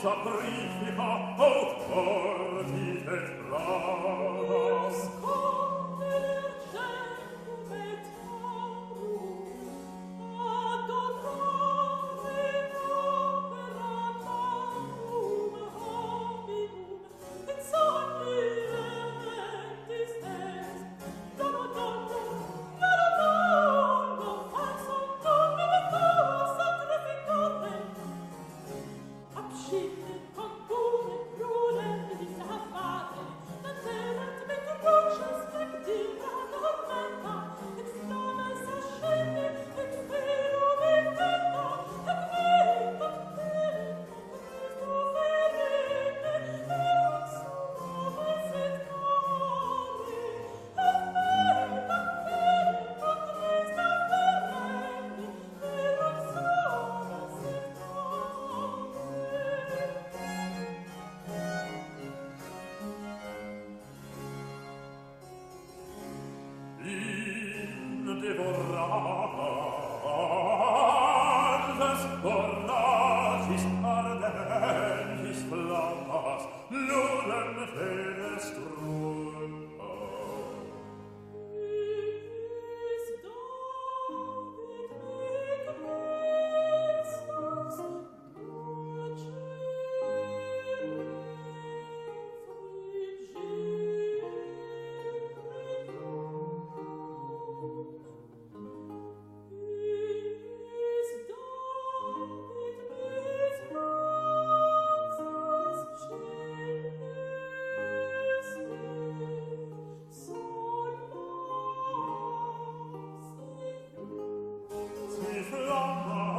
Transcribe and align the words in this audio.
sacrifica, 0.00 1.36
aut 1.36 1.76
partite 1.90 3.34
brava. 3.48 4.10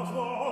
Oh. 0.03 0.50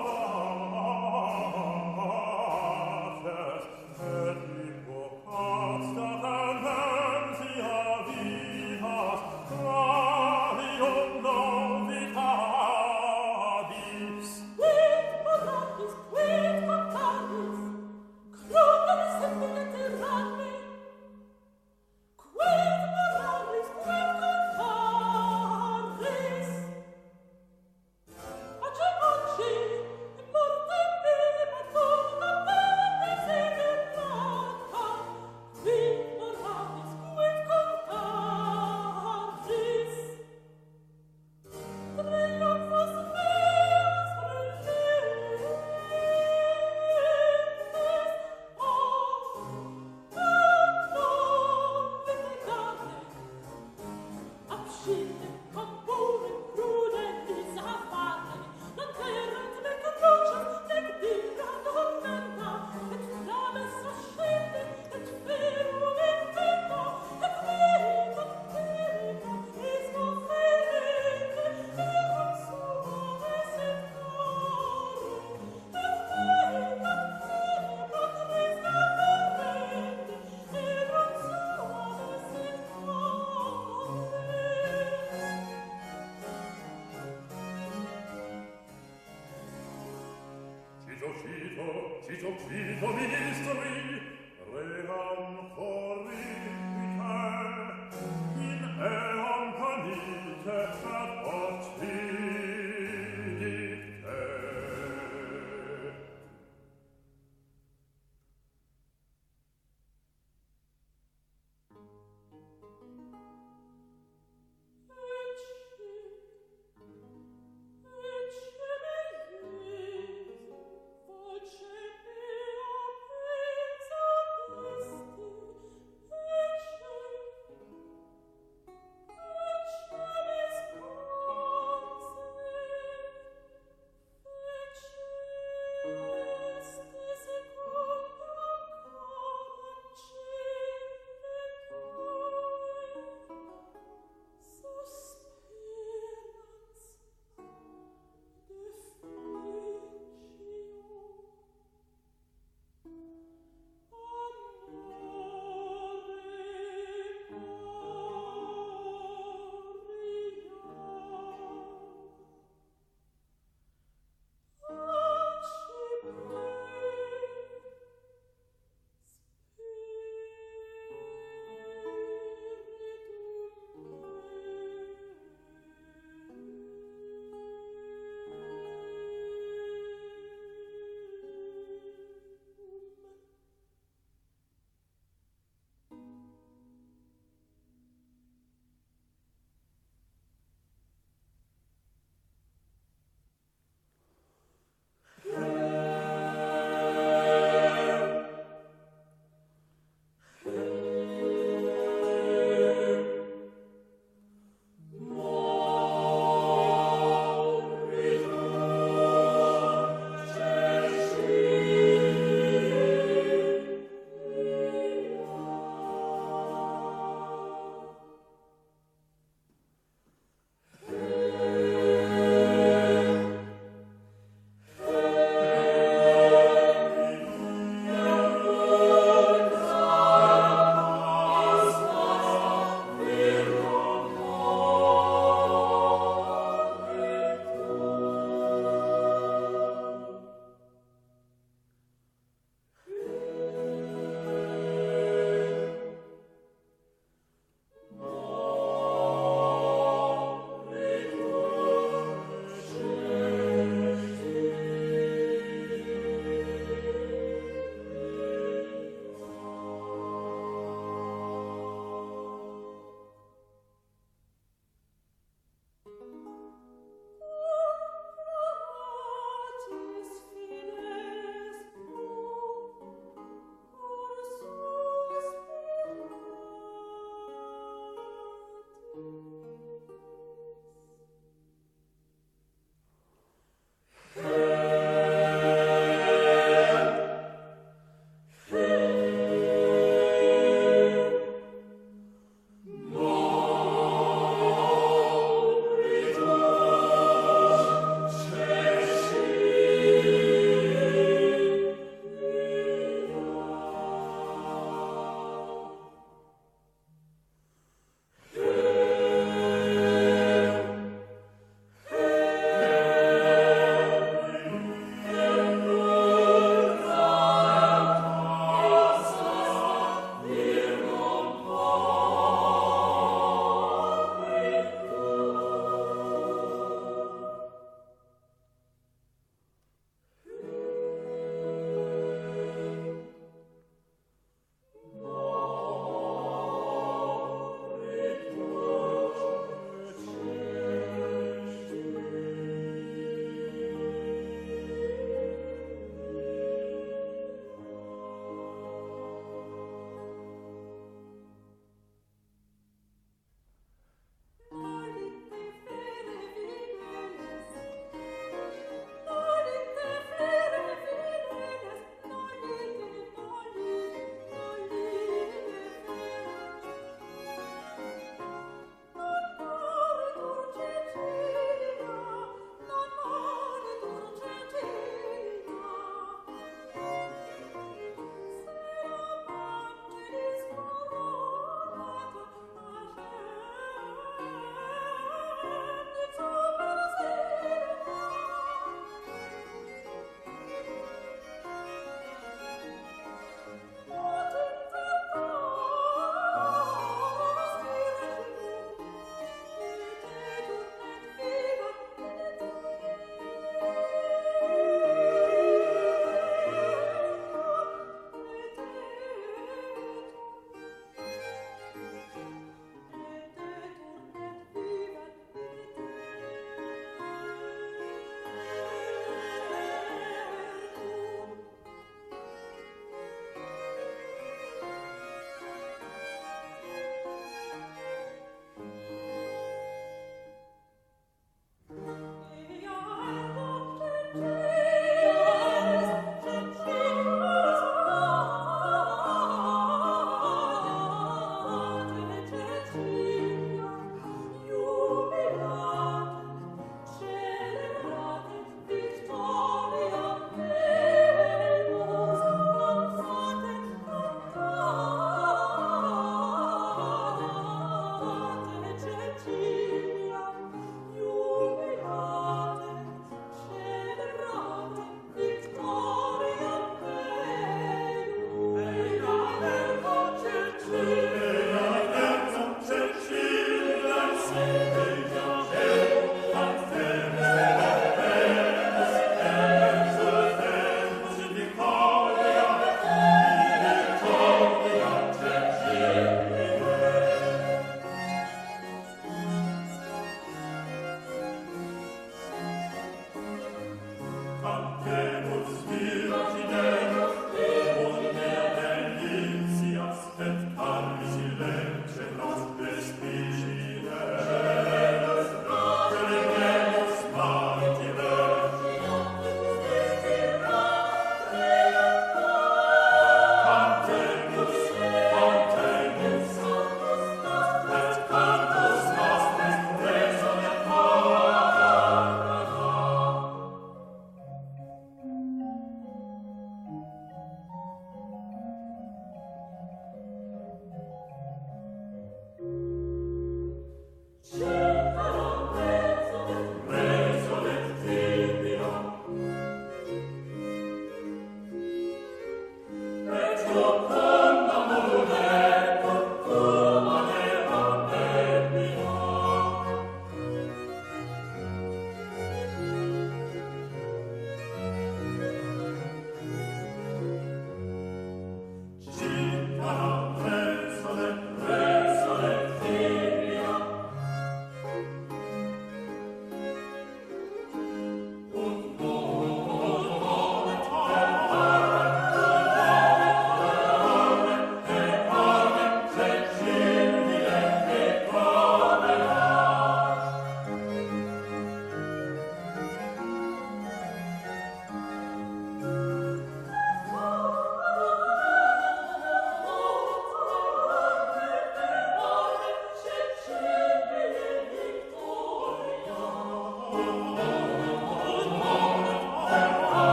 cito, 91.18 92.00
cito, 92.06 92.36
cito, 92.48 92.88
ministri, 92.94 93.89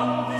Oh. 0.00 0.37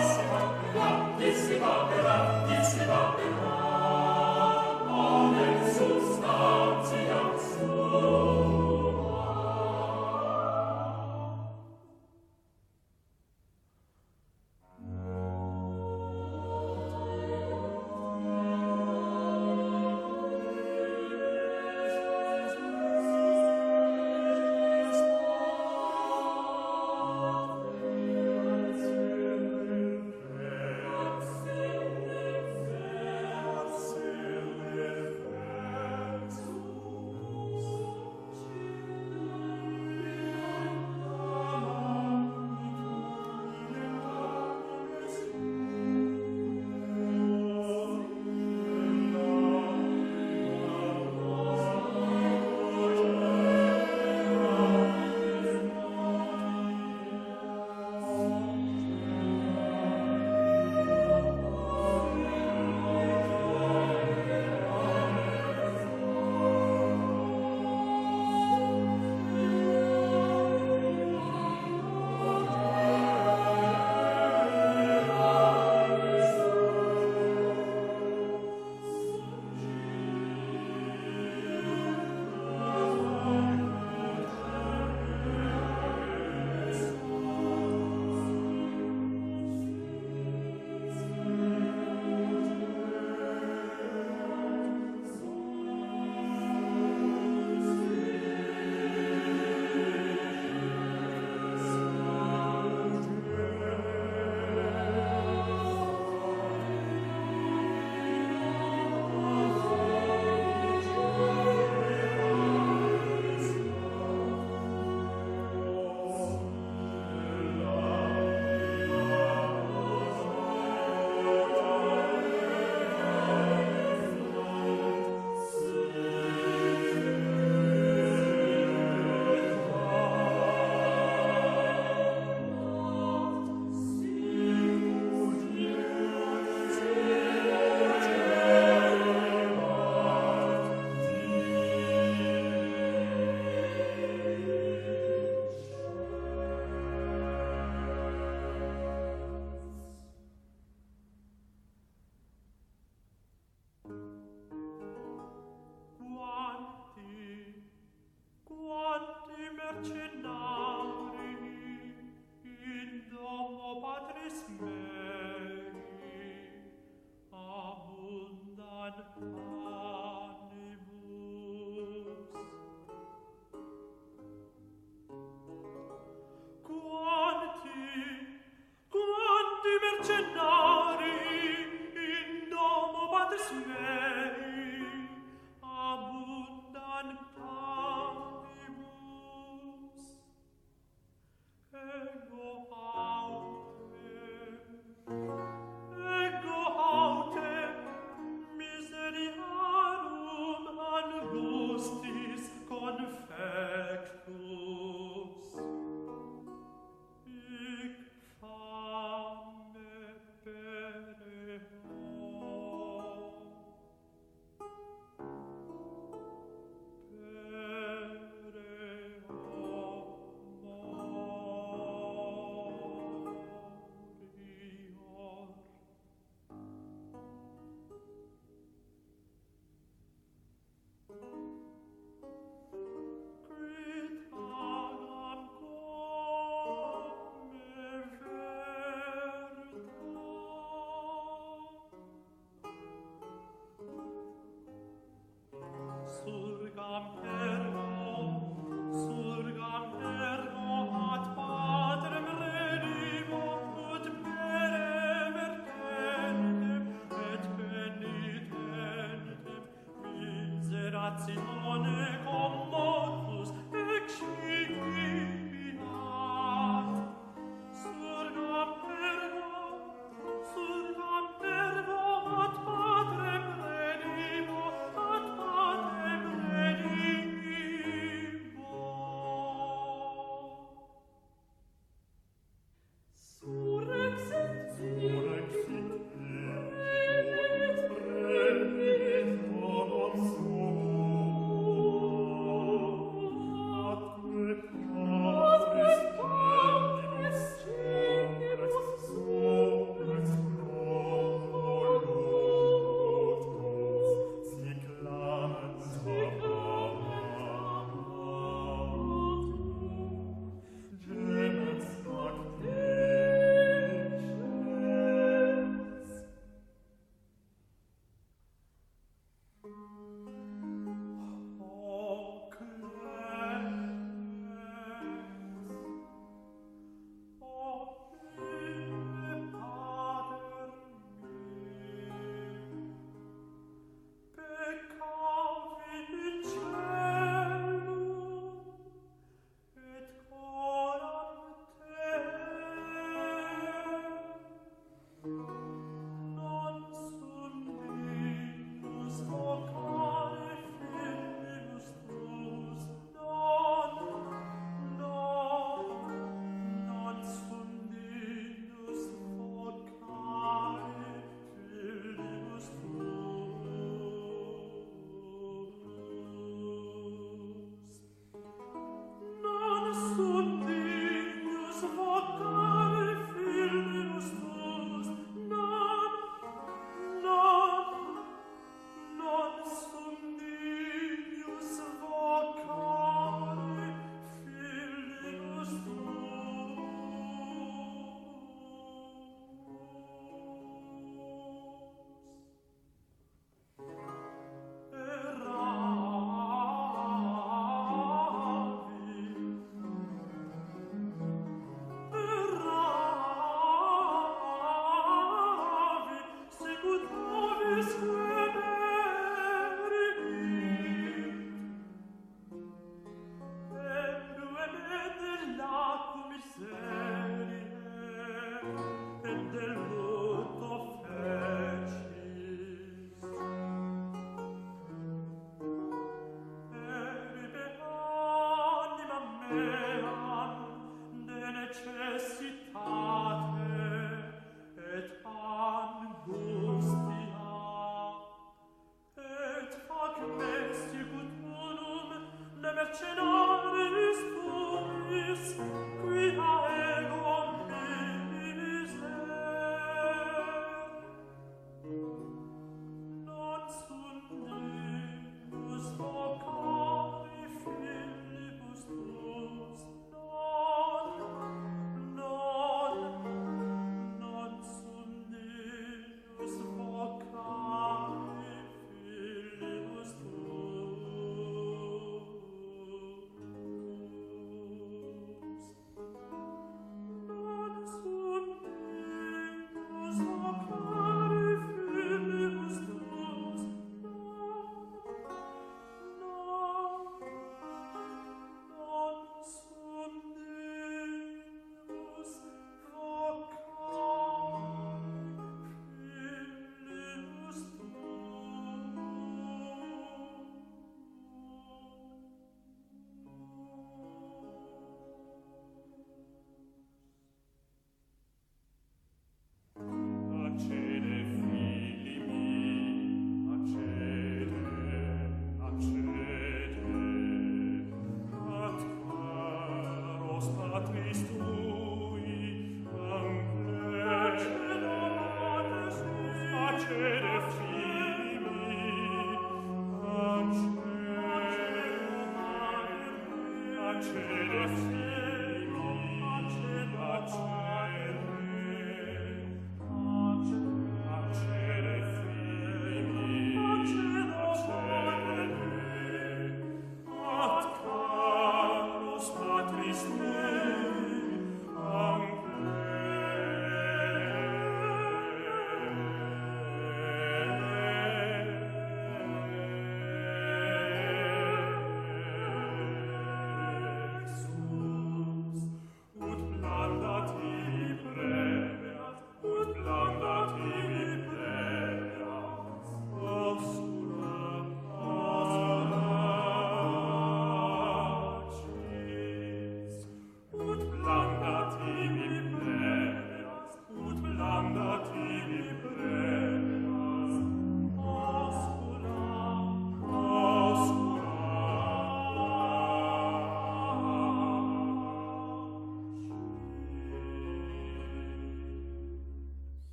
Grazie, 261.18 261.34
Signore. 261.34 262.07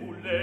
nulle 0.00 0.39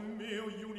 mio 0.00 0.69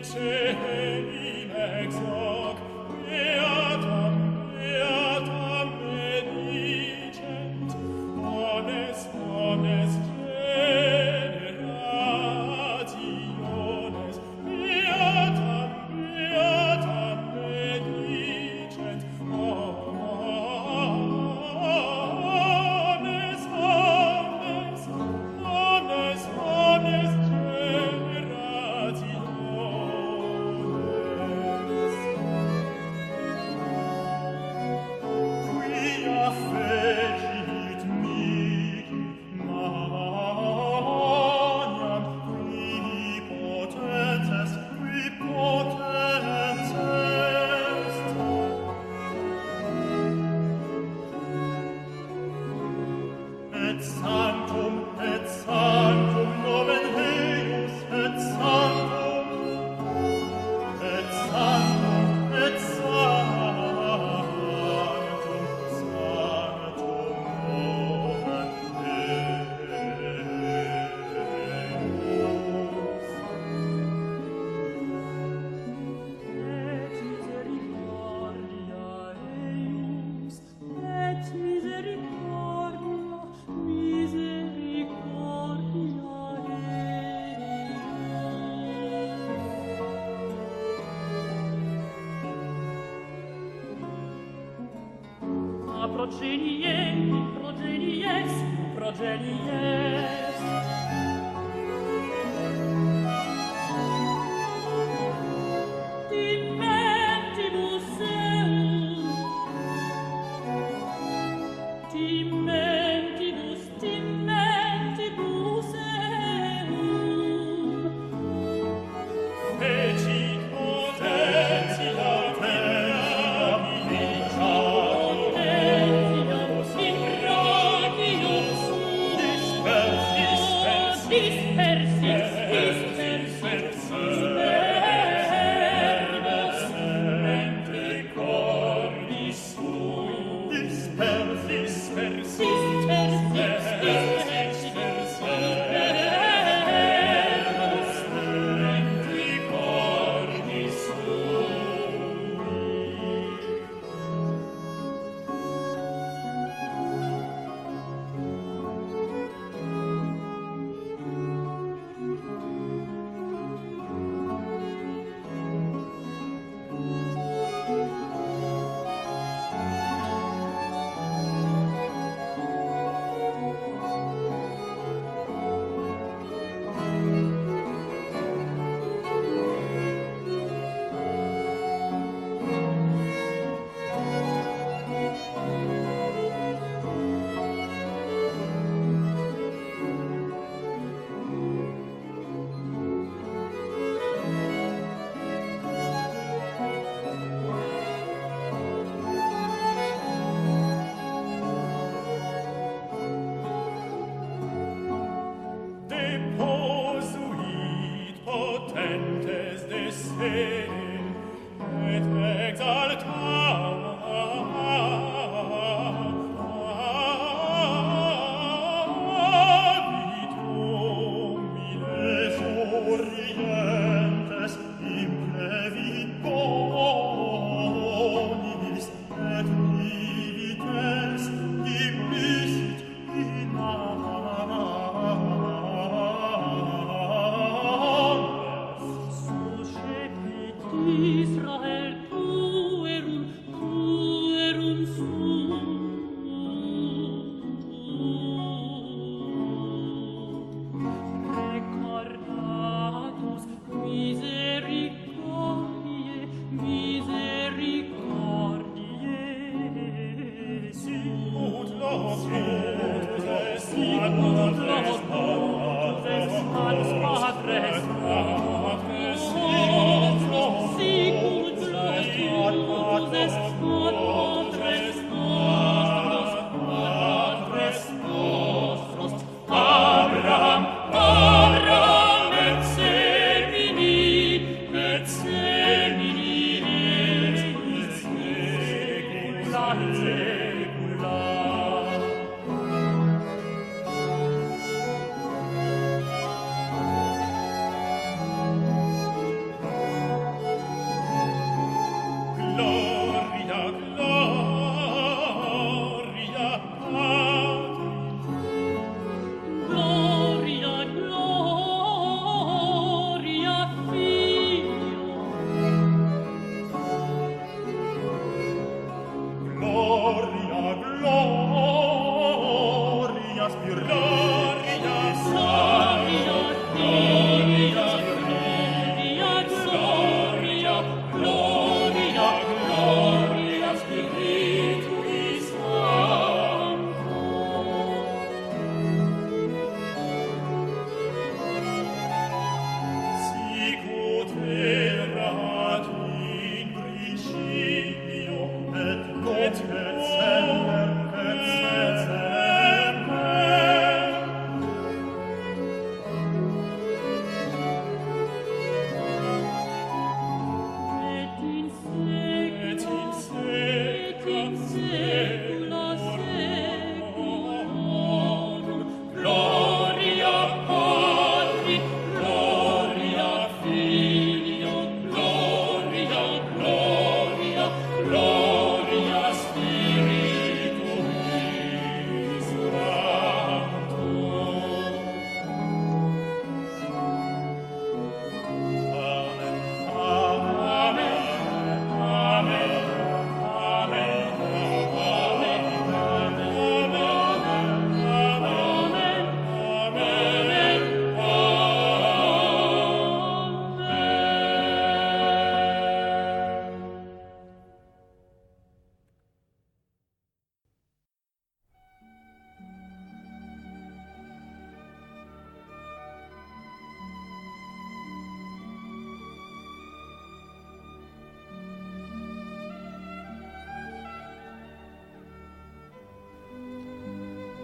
ecce 0.00 0.56
in 1.12 1.50
exo 1.52 2.29